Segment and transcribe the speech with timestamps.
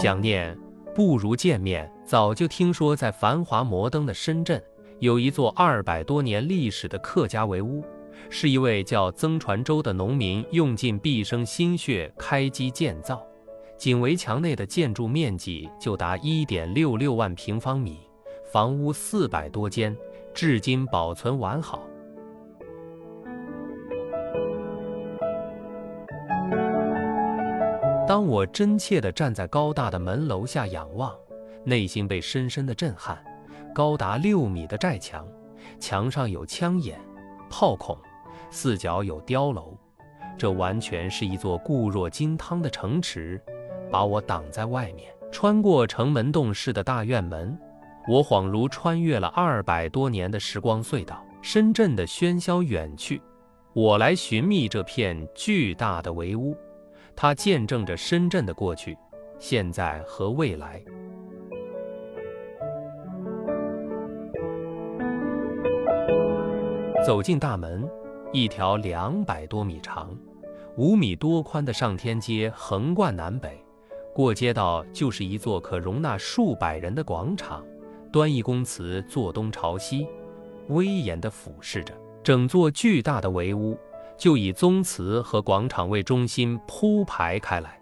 [0.00, 0.56] 想念
[0.94, 1.92] 不如见面。
[2.06, 4.58] 早就听说，在繁华摩登的深圳，
[4.98, 7.84] 有一座二百多年历史的客家围屋，
[8.30, 13.22] 是一位叫曾传周的农民用尽毕生心血开基建造。
[13.76, 17.98] 仅围墙内的建筑面积就达一点六六万平方米，
[18.50, 19.94] 房屋四百多间，
[20.32, 21.78] 至今保存完好。
[28.10, 31.14] 当我真切地站在高大的门楼下仰望，
[31.62, 33.16] 内心被深深的震撼。
[33.72, 35.24] 高达六米的寨墙，
[35.78, 36.98] 墙上有枪眼、
[37.48, 37.96] 炮孔，
[38.50, 39.78] 四角有碉楼，
[40.36, 43.40] 这完全是一座固若金汤的城池，
[43.92, 45.08] 把我挡在外面。
[45.30, 47.56] 穿过城门洞式的大院门，
[48.08, 51.24] 我恍如穿越了二百多年的时光隧道。
[51.42, 53.22] 深圳的喧嚣远去，
[53.72, 56.56] 我来寻觅这片巨大的围屋。
[57.22, 58.96] 它见证着深圳的过去、
[59.38, 60.82] 现在和未来。
[67.04, 67.86] 走进大门，
[68.32, 70.16] 一条两百多米长、
[70.78, 73.62] 五米多宽的上天街横贯南北，
[74.14, 77.62] 过街道就是一座可容纳数百人的广场。
[78.10, 80.08] 端义公祠坐东朝西，
[80.68, 83.76] 威严地俯视着整座巨大的围屋。
[84.20, 87.80] 就以宗祠和广场为中心铺排开来。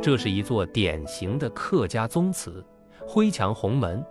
[0.00, 2.64] 这是一座典型的客家宗祠，
[3.06, 4.02] 灰墙红门，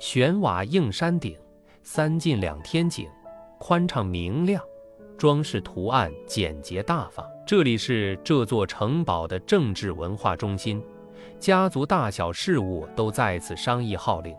[0.00, 1.38] 悬瓦硬山顶，
[1.84, 3.08] 三进两天井，
[3.60, 4.60] 宽敞明亮，
[5.16, 7.24] 装饰图案简洁大方。
[7.46, 10.82] 这里是这座城堡的政治文化中心，
[11.38, 14.34] 家族大小事务都在此商议号令。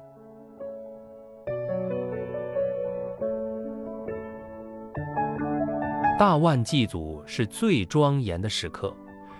[6.22, 8.96] 大万祭祖是最庄严的时刻，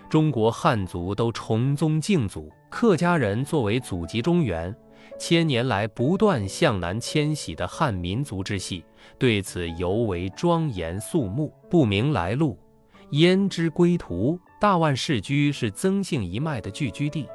[0.10, 4.76] 中国汉族都崇宗敬祖，客家人作为祖籍中原、
[5.20, 8.84] 千年来不断向南迁徙的汉民族之系，
[9.20, 11.54] 对此尤为庄严肃穆。
[11.70, 12.58] 不明来路，
[13.12, 14.40] 焉知归途？
[14.60, 17.28] 大万世居是曾姓一脉的聚居地，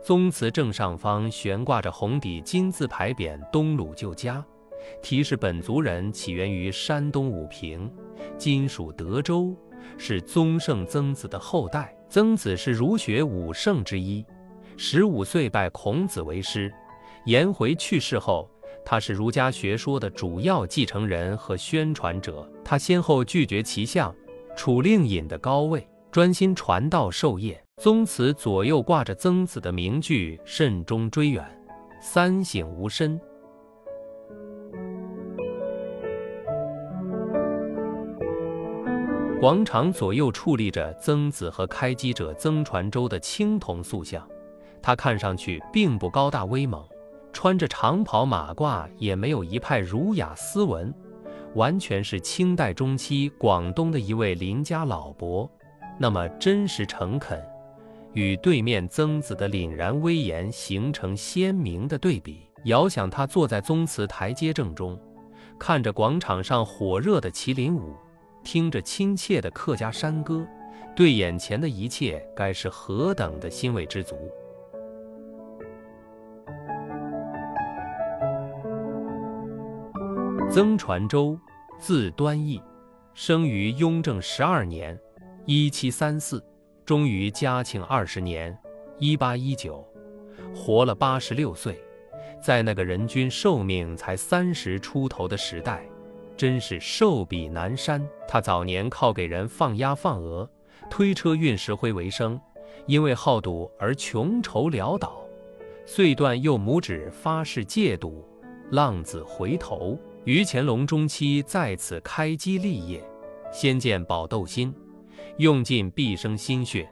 [0.00, 4.44] 宗祠正上方悬挂着红底金字牌匾“东鲁旧家”。
[5.02, 7.90] 提示本族人起源于山东武平，
[8.36, 9.56] 今属德州，
[9.96, 11.96] 是宗圣曾子的后代。
[12.08, 14.22] 曾子是儒学五圣之一，
[14.76, 16.70] 十五岁拜孔子为师。
[17.24, 18.50] 颜回去世后，
[18.84, 22.46] 他是儒家学说的主要继承人和宣传者。
[22.62, 24.14] 他先后拒绝齐相、
[24.54, 27.58] 楚令尹的高位，专心传道授业。
[27.80, 31.42] 宗祠左右挂着曾子的名句：“慎终追远，
[32.00, 33.18] 三省吾身。”
[39.42, 44.24] 广场左右矗立着曾子和开基者曾传周的青铜塑像，
[44.80, 46.80] 他看上去并不高大威猛，
[47.32, 50.94] 穿着长袍马褂，也没有一派儒雅斯文，
[51.56, 55.50] 完全是清代中期广东的一位邻家老伯，
[55.98, 57.44] 那么真实诚恳，
[58.12, 62.48] 与对面曾子的凛然威严形成鲜明的对比。
[62.66, 64.96] 遥想他坐在宗祠台阶正中，
[65.58, 67.96] 看着广场上火热的麒麟舞。
[68.42, 70.46] 听着亲切的客家山歌，
[70.94, 74.16] 对眼前的一切该是何等的欣慰之足。
[80.50, 81.38] 曾传周，
[81.78, 82.60] 字端义，
[83.14, 84.98] 生于雍正十二年
[85.46, 86.44] （一七三四），
[86.84, 88.54] 终于嘉庆二十年
[88.98, 89.82] （一八一九），
[90.54, 91.82] 活了八十六岁。
[92.42, 95.82] 在那个人均寿命才三十出头的时代。
[96.36, 98.06] 真是寿比南山。
[98.26, 100.48] 他早年靠给人放鸭放鹅、
[100.90, 102.40] 推车运石灰为生，
[102.86, 105.22] 因为好赌而穷愁潦倒，
[105.86, 108.26] 遂断右拇指发誓戒赌。
[108.70, 113.04] 浪子回头，于乾隆中期在此开基立业，
[113.52, 114.74] 先建宝斗心，
[115.36, 116.88] 用尽毕生心血，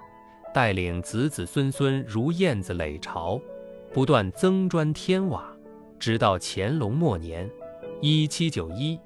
[0.52, 3.40] 带领子子孙孙如燕子垒巢，
[3.94, 5.50] 不断增砖添瓦，
[5.98, 7.50] 直到乾隆末年，
[8.02, 9.00] 一七九一。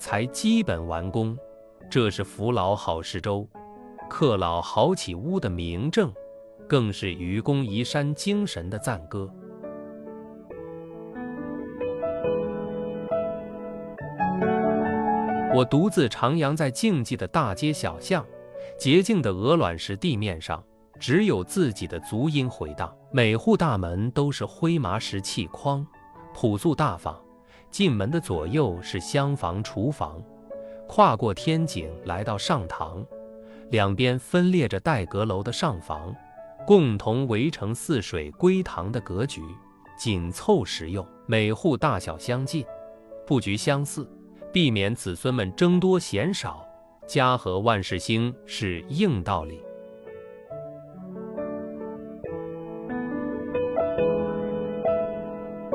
[0.00, 1.36] 才基本完工，
[1.90, 3.46] 这是扶老好事周、
[4.08, 6.10] 克老好起屋的明证，
[6.66, 9.30] 更是愚公移山精神的赞歌。
[15.54, 18.24] 我独自徜徉在静寂的大街小巷，
[18.78, 20.64] 洁净的鹅卵石地面上，
[20.98, 22.90] 只有自己的足音回荡。
[23.12, 25.86] 每户大门都是灰麻石砌框，
[26.32, 27.22] 朴素大方。
[27.70, 30.22] 进门的左右是厢房、厨房，
[30.88, 33.04] 跨过天井来到上堂，
[33.70, 36.14] 两边分列着带阁楼的上房，
[36.66, 39.40] 共同围成泗水归堂的格局，
[39.96, 42.64] 紧凑实用，每户大小相近，
[43.26, 44.08] 布局相似，
[44.52, 46.66] 避免子孙们争多嫌少。
[47.06, 49.60] 家和万事兴是硬道理。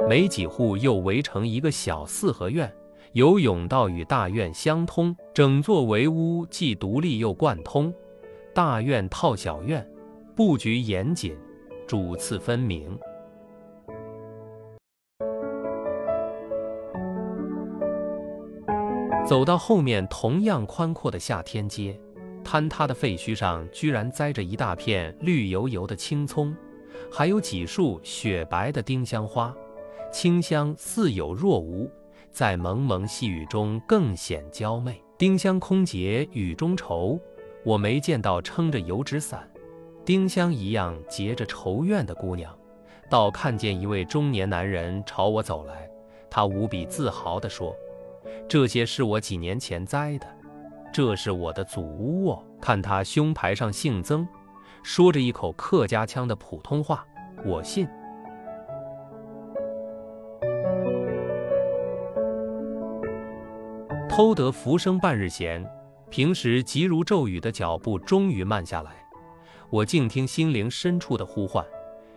[0.07, 2.72] 没几户又围成一个小四合院，
[3.13, 7.92] 有甬道与大院相通，整座围屋既独立又贯通。
[8.54, 9.86] 大院套小院，
[10.36, 11.36] 布局严谨，
[11.88, 12.98] 主次分明。
[19.28, 22.00] 走到后面，同样宽阔的夏天街，
[22.44, 26.56] 坍塌的废墟上居然栽着一大片绿油油的青葱，
[27.12, 29.51] 还有几束雪白的丁香花，
[30.15, 31.91] 清香似有若无，
[32.31, 35.03] 在蒙蒙细雨中更显娇媚。
[35.17, 37.19] 丁香空结雨中愁，
[37.65, 39.45] 我没见到撑着油纸伞，
[40.06, 42.57] 丁香一样结着愁怨的姑娘，
[43.09, 45.85] 倒看见一位中年男人朝我走来，
[46.29, 47.75] 他无比自豪地说。
[48.47, 50.25] 这些是我几年前栽的，
[50.94, 52.41] 这是我的祖屋哦。
[52.62, 54.25] 看他胸牌上姓曾，
[54.81, 57.06] 说着一口客家腔的普通话，
[57.44, 57.85] 我信。
[64.15, 65.62] 偷得浮生半日闲，
[66.09, 69.06] 平时急如骤雨的脚步终于慢下来。
[69.69, 71.65] 我静听心灵深处的呼唤，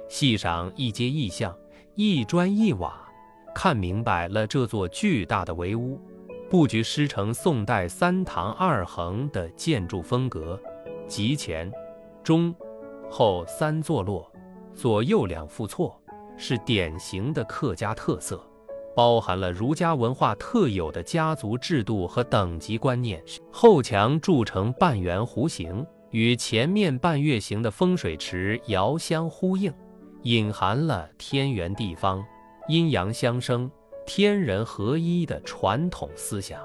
[0.08, 1.52] 细赏一街一巷、
[1.96, 3.04] 一砖一瓦，
[3.52, 6.00] 看明白了这座巨大的围屋。
[6.48, 10.56] 布局师承宋代三堂二横的建筑风格，
[11.08, 11.68] 即前、
[12.22, 12.54] 中、
[13.10, 14.30] 后三座落，
[14.72, 16.00] 左右两副错，
[16.36, 18.47] 是典型的客家特色，
[18.98, 23.22] 包含了儒家文化特有的家族制度和等级观念。
[23.52, 29.72] 后墙筑成半圆弧形，与前面半月形的风水池遥相呼应，
[30.22, 32.20] 隐含了天圆地方、
[32.66, 33.70] 阴阳相生。
[34.04, 36.58] 天人合一的传统思想。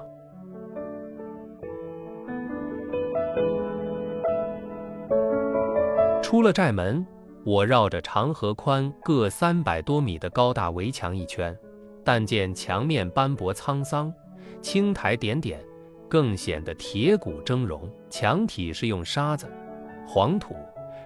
[6.20, 7.06] 出了寨门，
[7.44, 11.56] 我绕着长和宽各三百多米的高大围墙一圈，
[12.04, 14.12] 但见墙面斑驳沧桑，
[14.60, 15.58] 青苔点点，
[16.08, 17.88] 更显得铁骨峥嵘。
[18.10, 19.50] 墙体是用沙子、
[20.06, 20.54] 黄土、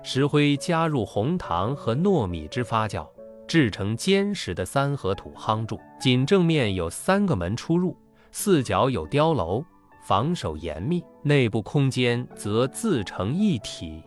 [0.03, 3.07] 石灰加入红糖和糯米汁发酵。
[3.47, 7.97] 制成坚实的三合土夯筑，仅正面有三个门出入，
[8.31, 9.65] 四角有碉楼，
[10.07, 11.03] 防守严密。
[11.23, 14.03] 内部空间则自成一体，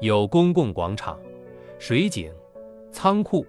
[0.00, 1.18] 有公共广场、
[1.76, 2.32] 水井、
[2.92, 3.44] 仓库、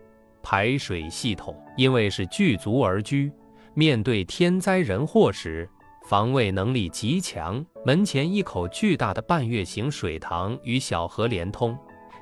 [0.46, 1.60] 排水系统。
[1.76, 3.32] 因为是聚族而居，
[3.74, 5.68] 面对天灾人祸时，
[6.08, 7.66] 防卫能力极强。
[7.84, 11.76] 门前一口巨大的半月形水塘与小河连通，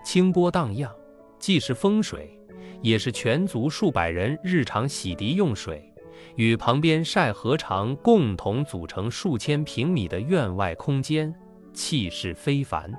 [0.03, 0.89] 清波荡漾，
[1.37, 2.39] 既是风水。
[2.81, 5.81] 也是全族数百人日常洗涤用水，
[6.35, 11.33] 与旁边晒河场共同组成数千平米的院外空间，
[11.71, 12.91] 气势非凡。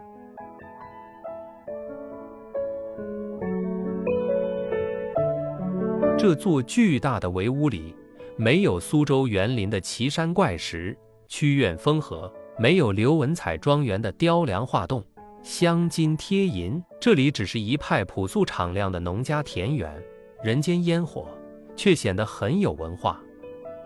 [6.26, 7.94] 这座巨大的围屋里，
[8.38, 10.96] 没有苏州园林的奇山怪石、
[11.28, 15.04] 曲院风荷，没有刘文彩庄园的雕梁画栋。
[15.42, 20.02] 镶金贴银，这里只是一派朴素敞亮的农家田园，
[20.42, 21.28] 人间烟火
[21.76, 23.20] 却显得很有文化。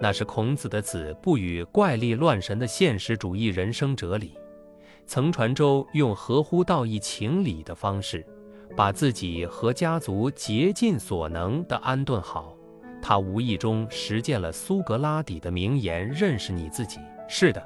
[0.01, 4.35] 那是孔子的子不语怪力乱神的现实主义人生哲理。
[5.07, 8.25] 曾传周用合乎道义情理的方式，
[8.79, 12.55] 把自己和家族竭尽所能地安顿好。
[13.03, 17.61] 他无意中实践了苏格拉底的名言：“认识你自己。”是的，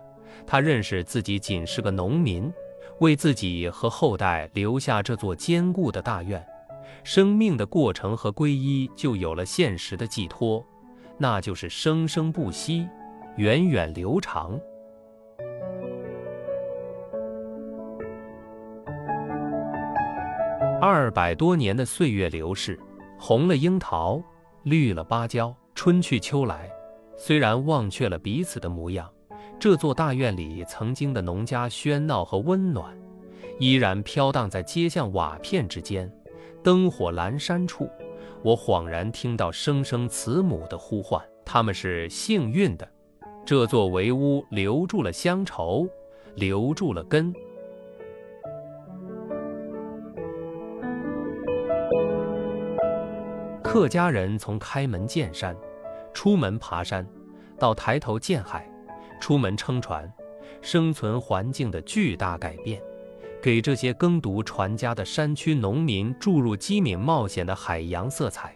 [0.47, 2.51] 他认识自己仅是个农民。
[3.01, 6.43] 为自己和后代留下这座坚固的大院，
[7.05, 10.65] 生命的过程和皈依就有了现实的寄托，
[11.19, 12.89] 那就是生生不息，
[13.37, 14.59] 源远流长。
[20.85, 22.77] 二百多年的岁月流逝，
[23.17, 24.21] 红了樱桃，
[24.65, 26.69] 绿了芭蕉，春去秋来，
[27.17, 29.09] 虽然忘却了彼此的模样。
[29.61, 32.93] 这座大院里曾经的农家喧闹和温暖，
[33.61, 36.13] 依然飘荡在街巷瓦片之间。
[36.65, 37.89] 灯火阑珊处，
[38.43, 41.23] 我恍然听到声声慈母的呼唤。
[41.45, 42.89] 他们是幸运的，
[43.47, 45.87] 这座围屋留住了乡愁，
[46.35, 47.33] 留住了根。
[53.73, 55.57] 客家人从开门见山，
[56.13, 57.09] 出门爬山，
[57.59, 58.71] 到抬头见海。
[59.19, 60.13] 出门撑船，
[60.61, 62.83] 生存环境的巨大改变，
[63.41, 68.55] 给这些耕读传家的山区农民注入机敏冒险的海洋色彩，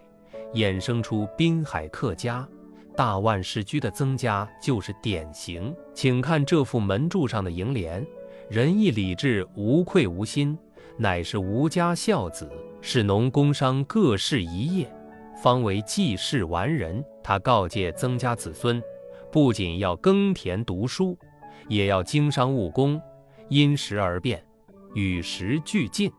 [0.53, 2.47] 衍生出滨海客家。
[2.95, 8.05] 大万世居的增加就是典型，请看这副门柱上的楹联
[8.51, 10.55] ：“仁义礼智，无愧无心，
[10.95, 12.47] 乃是吾家孝子。
[12.79, 14.87] 是农工商各事一业，
[15.41, 18.81] 方为济世完人。”他告诫曾家子孙，
[19.31, 21.17] 不仅要耕田读书，
[21.67, 23.01] 也要经商务工，
[23.49, 24.43] 因时而变，
[24.93, 26.11] 与时俱进。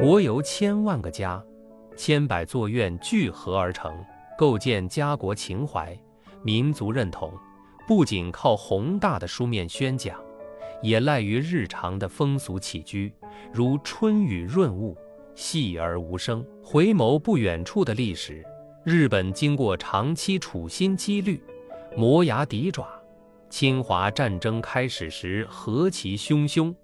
[0.00, 1.42] 国由千万个家、
[1.96, 3.92] 千百座院聚合而成，
[4.38, 5.98] 构建家国情怀、
[6.42, 7.32] 民族认同，
[7.88, 10.20] 不仅靠宏大的书面宣讲，
[10.84, 13.10] 也赖于日常的风俗起居，
[13.50, 14.94] 如春雨润物，
[15.34, 16.44] 细而无声。
[16.62, 18.44] 回眸不远处的历史，
[18.84, 21.42] 日本经过长期处心积虑、
[21.96, 22.86] 磨牙抵爪，
[23.48, 26.74] 侵华战争开始时何其汹汹。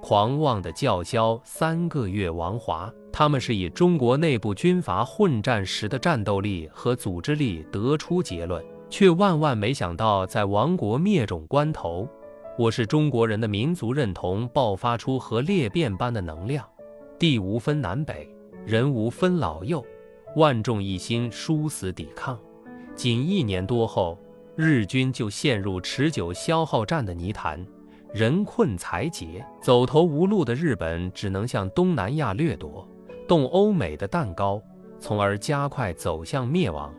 [0.00, 12.08] 狂妄的叫嚣三个月亡华，他们是以中国内部军阀混战时的战斗力和组织力得出结论，却万万没想到，在亡国灭种关头，
[12.58, 16.68] 我是中国人的民族认同爆发出和裂变般的能量，
[17.18, 18.28] 地无分南北，
[18.66, 19.82] 人无分老幼，
[20.36, 22.38] 万众一心，殊死抵抗。
[22.94, 24.18] 仅一年多后，
[24.54, 27.64] 日军就陷入持久消耗战的泥潭。
[28.12, 32.86] 人困财竭，走投无路的日本只能向东南亚掠夺，
[33.26, 34.60] 动欧美的蛋糕，
[35.00, 36.92] 从而加快走向灭亡。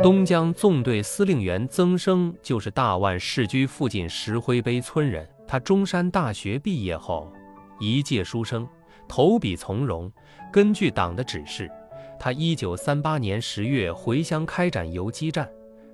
[0.00, 5.28] 东江纵队司令员曾生就是大万世居附近石灰碑村人。
[5.46, 7.32] 他中山大学毕业后，
[7.80, 8.66] 一介书生，
[9.08, 10.10] 投笔从戎，
[10.52, 11.68] 根据党的指示。
[12.18, 15.48] 他一九三八年十月回乡开展游击战，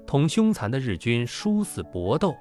[0.07, 2.35] 同凶残的日军殊死搏斗。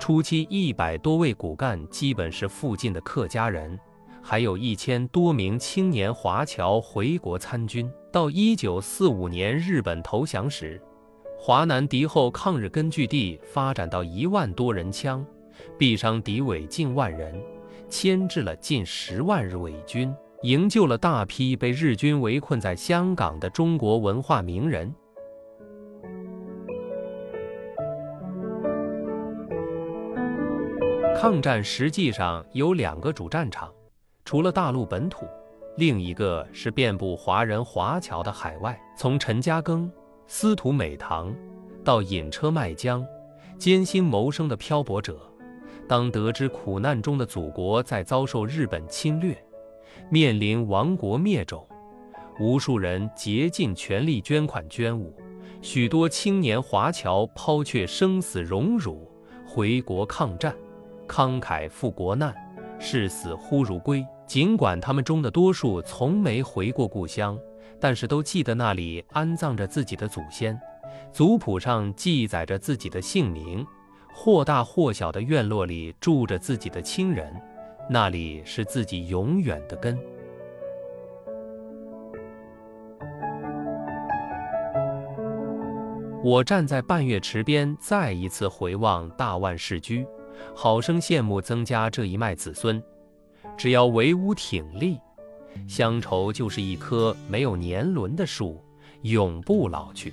[0.00, 3.78] 初期一百多位骨干基本是附近的客家人，
[4.20, 7.88] 还有一千多名青年华侨回国参军。
[8.12, 10.80] 到一九四五年日本投降时，
[11.38, 15.24] 华南敌后抗日根据地发展到一万多人枪，
[15.78, 17.40] 毙伤敌伪近万人，
[17.88, 20.12] 牵制了近十万日伪军。
[20.42, 24.92] 营救了大批被日军围困在香港的中国文化名人。
[31.16, 33.72] 抗战实际上有两个主战场，
[34.24, 35.26] 除了大陆本土，
[35.78, 38.78] 另一个是遍布华人华侨的海外。
[38.96, 39.90] 从陈嘉庚、
[40.28, 41.34] 司徒美堂
[41.84, 43.06] 到引车卖浆、
[43.58, 45.20] 艰辛谋生的漂泊者，
[45.88, 49.36] 当得知苦难中的祖国在遭受日本侵略。
[50.10, 51.66] 面临亡国灭种，
[52.40, 55.14] 无数人竭尽全力捐款捐物，
[55.62, 59.08] 许多青年华侨抛却生死荣辱
[59.46, 60.54] 回国抗战，
[61.06, 62.34] 慷慨赴国难，
[62.80, 64.04] 视死忽如归。
[64.26, 67.38] 尽管他们中的多数从没回过故乡，
[67.80, 70.58] 但是都记得那里安葬着自己的祖先，
[71.12, 73.66] 族谱上记载着自己的姓名，
[74.12, 77.34] 或大或小的院落里住着自己的亲人。
[77.88, 79.96] 那里是自己永远的根。
[86.24, 90.04] 我站在半月池边，再一次回望大万世居，
[90.56, 92.82] 好生羡慕曾家这一脉子孙。
[93.56, 94.98] 只要唯吾挺立，
[95.68, 98.62] 乡愁就是一棵没有年轮的树，
[99.02, 100.12] 永不老去。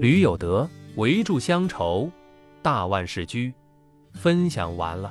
[0.00, 2.10] 吕有德围住乡愁，
[2.62, 3.52] 大万事居，
[4.14, 5.10] 分享完了。